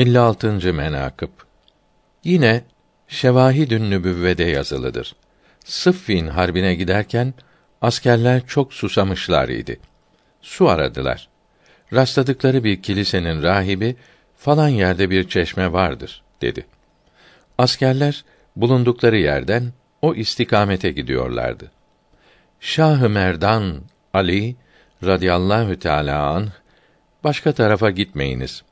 56. 0.00 0.74
menakıb 0.74 1.28
Yine 2.24 2.64
Şevahidün 3.08 3.90
Nübüvvede 3.90 4.44
yazılıdır. 4.44 5.14
Sıffin 5.64 6.26
harbine 6.26 6.74
giderken 6.74 7.34
askerler 7.82 8.46
çok 8.46 8.74
susamışlar 8.74 9.48
idi. 9.48 9.80
Su 10.42 10.68
aradılar. 10.68 11.28
Rastladıkları 11.92 12.64
bir 12.64 12.82
kilisenin 12.82 13.42
rahibi 13.42 13.96
falan 14.36 14.68
yerde 14.68 15.10
bir 15.10 15.28
çeşme 15.28 15.72
vardır 15.72 16.22
dedi. 16.42 16.66
Askerler 17.58 18.24
bulundukları 18.56 19.16
yerden 19.16 19.72
o 20.02 20.14
istikamete 20.14 20.90
gidiyorlardı. 20.90 21.70
Şah-ı 22.60 23.08
Merdan 23.08 23.80
Ali 24.14 24.56
radıyallahu 25.04 25.78
teala 25.78 26.26
an 26.26 26.48
başka 27.24 27.52
tarafa 27.52 27.90
gitmeyiniz. 27.90 28.62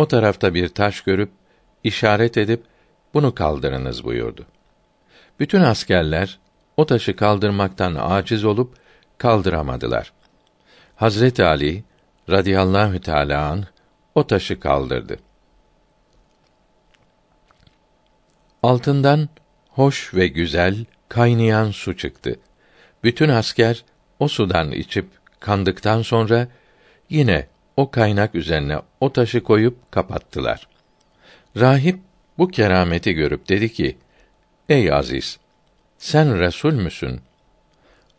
O 0.00 0.08
tarafta 0.08 0.54
bir 0.54 0.68
taş 0.68 1.00
görüp 1.00 1.30
işaret 1.84 2.36
edip 2.36 2.64
bunu 3.14 3.34
kaldırınız 3.34 4.04
buyurdu. 4.04 4.46
Bütün 5.40 5.60
askerler 5.60 6.38
o 6.76 6.86
taşı 6.86 7.16
kaldırmaktan 7.16 7.96
aciz 8.00 8.44
olup 8.44 8.74
kaldıramadılar. 9.18 10.12
Hazret 10.96 11.40
Ali 11.40 11.84
radıyallahu 12.30 13.00
teala 13.00 13.46
an 13.46 13.64
o 14.14 14.26
taşı 14.26 14.60
kaldırdı. 14.60 15.18
Altından 18.62 19.28
hoş 19.68 20.14
ve 20.14 20.26
güzel 20.26 20.84
kaynayan 21.08 21.70
su 21.70 21.96
çıktı. 21.96 22.40
Bütün 23.04 23.28
asker 23.28 23.84
o 24.18 24.28
sudan 24.28 24.72
içip 24.72 25.06
kandıktan 25.40 26.02
sonra 26.02 26.48
yine 27.10 27.49
o 27.80 27.90
kaynak 27.90 28.34
üzerine 28.34 28.78
o 29.00 29.12
taşı 29.12 29.42
koyup 29.42 29.92
kapattılar. 29.92 30.68
Rahip 31.56 31.98
bu 32.38 32.48
kerameti 32.48 33.12
görüp 33.12 33.48
dedi 33.48 33.72
ki: 33.72 33.96
Ey 34.68 34.92
aziz, 34.92 35.38
sen 35.98 36.38
resul 36.38 36.72
müsün? 36.72 37.20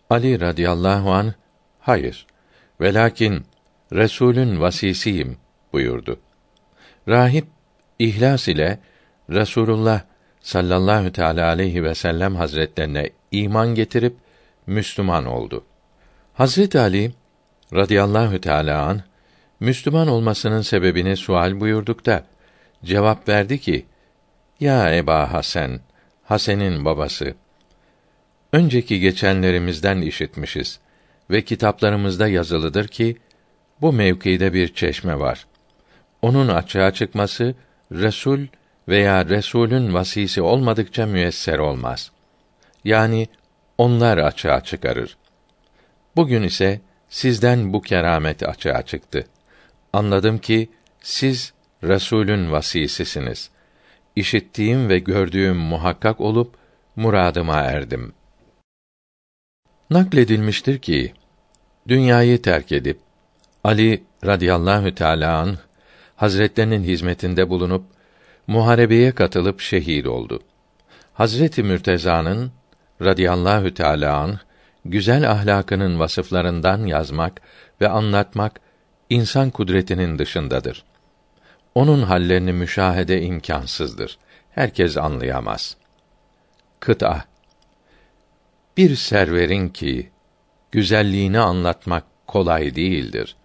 Ali 0.09 0.39
radıyallahu 0.39 1.11
an 1.11 1.33
hayır. 1.79 2.25
Velakin 2.81 3.45
Resulün 3.93 4.61
vasisiyim 4.61 5.37
buyurdu. 5.73 6.19
Rahip 7.07 7.47
ihlas 7.99 8.47
ile 8.47 8.79
Resulullah 9.29 10.01
sallallahu 10.39 11.11
teala 11.11 11.47
aleyhi 11.47 11.83
ve 11.83 11.95
sellem 11.95 12.35
hazretlerine 12.35 13.09
iman 13.31 13.75
getirip 13.75 14.15
Müslüman 14.67 15.25
oldu. 15.25 15.63
Hazret 16.33 16.75
Ali 16.75 17.11
radıyallahu 17.73 18.41
teala 18.41 18.85
an 18.85 19.01
Müslüman 19.61 20.07
olmasının 20.07 20.61
sebebini 20.61 21.17
sual 21.17 21.59
buyurdukta 21.59 22.25
cevap 22.85 23.29
verdi 23.29 23.59
ki: 23.59 23.85
Ya 24.59 24.95
Eba 24.95 25.33
Hasan, 25.33 25.79
Hasen'in 26.23 26.85
babası. 26.85 27.35
Önceki 28.53 28.99
geçenlerimizden 28.99 30.01
işitmişiz 30.01 30.79
ve 31.29 31.41
kitaplarımızda 31.41 32.27
yazılıdır 32.27 32.87
ki 32.87 33.17
bu 33.81 33.93
mevkide 33.93 34.53
bir 34.53 34.73
çeşme 34.73 35.19
var. 35.19 35.47
Onun 36.21 36.47
açığa 36.47 36.91
çıkması 36.91 37.55
Resul 37.91 38.39
veya 38.87 39.25
Resulün 39.25 39.93
vasisi 39.93 40.41
olmadıkça 40.41 41.05
müesser 41.05 41.59
olmaz. 41.59 42.11
Yani 42.83 43.27
onlar 43.77 44.17
açığa 44.17 44.61
çıkarır. 44.61 45.17
Bugün 46.15 46.43
ise 46.43 46.81
sizden 47.09 47.73
bu 47.73 47.81
keramet 47.81 48.43
açığa 48.43 48.81
çıktı. 48.81 49.27
Anladım 49.93 50.37
ki 50.37 50.69
siz 51.01 51.53
Resulün 51.83 52.51
vasisisiniz. 52.51 53.49
İşittiğim 54.15 54.89
ve 54.89 54.99
gördüğüm 54.99 55.57
muhakkak 55.57 56.21
olup 56.21 56.55
muradıma 56.95 57.55
erdim. 57.55 58.13
Nakledilmiştir 59.89 60.79
ki 60.79 61.13
dünyayı 61.87 62.41
terk 62.41 62.71
edip 62.71 62.99
Ali 63.63 64.03
radıyallahu 64.25 64.95
teala 64.95 65.37
an 65.37 65.57
Hazretlerinin 66.15 66.83
hizmetinde 66.83 67.49
bulunup 67.49 67.85
muharebeye 68.47 69.11
katılıp 69.11 69.59
şehit 69.59 70.07
oldu. 70.07 70.43
Hazreti 71.13 71.63
Mürteza'nın 71.63 72.51
radıyallahu 73.01 73.73
teala 73.73 74.17
an 74.17 74.39
güzel 74.85 75.31
ahlakının 75.31 75.99
vasıflarından 75.99 76.85
yazmak 76.85 77.41
ve 77.81 77.89
anlatmak 77.89 78.61
insan 79.11 79.49
kudretinin 79.49 80.19
dışındadır. 80.19 80.83
Onun 81.75 82.03
hallerini 82.03 82.53
müşahede 82.53 83.21
imkansızdır. 83.21 84.17
Herkes 84.51 84.97
anlayamaz. 84.97 85.77
Kıta 86.79 87.25
Bir 88.77 88.95
serverin 88.95 89.69
ki 89.69 90.11
güzelliğini 90.71 91.39
anlatmak 91.39 92.03
kolay 92.27 92.75
değildir. 92.75 93.35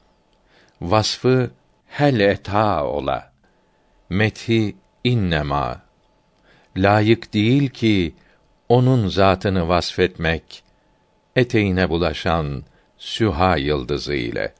Vasfı 0.80 1.50
hel 1.86 2.20
eta 2.20 2.84
ola. 2.84 3.32
Methi 4.10 4.76
innema. 5.04 5.82
Layık 6.76 7.34
değil 7.34 7.70
ki 7.70 8.14
onun 8.68 9.08
zatını 9.08 9.68
vasfetmek 9.68 10.62
eteğine 11.36 11.90
bulaşan 11.90 12.64
süha 12.98 13.56
yıldızı 13.56 14.14
ile. 14.14 14.54